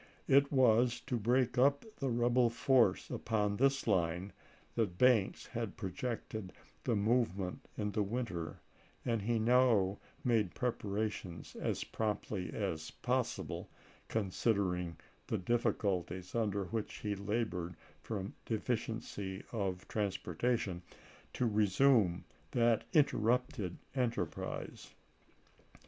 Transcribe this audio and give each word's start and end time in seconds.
It 0.27 0.51
was 0.51 0.99
to 1.01 1.15
break 1.19 1.59
up 1.59 1.85
the 1.99 2.09
rebel 2.09 2.49
force 2.49 3.11
upon 3.11 3.57
this 3.57 3.85
line 3.85 4.33
that 4.73 4.97
Banks 4.97 5.45
had 5.45 5.77
projected 5.77 6.53
the 6.85 6.95
movement 6.95 7.67
in 7.77 7.91
the 7.91 8.01
winter, 8.01 8.61
and 9.05 9.21
he 9.21 9.37
now 9.37 9.99
made 10.23 10.55
preparations, 10.55 11.55
as 11.55 11.83
promptly 11.83 12.51
as 12.51 12.89
possible, 12.89 13.69
considering 14.07 14.97
the 15.27 15.37
difficulties 15.37 16.33
under 16.33 16.63
which 16.65 16.95
he 16.95 17.13
labored 17.15 17.75
from 18.01 18.33
defi 18.47 18.73
ciency 18.77 19.43
of 19.53 19.87
transportation, 19.87 20.81
to 21.33 21.45
resume 21.45 22.23
that 22.53 22.85
interrupted 22.93 23.77
1863. 23.93 24.01
enterprise. 24.01 24.95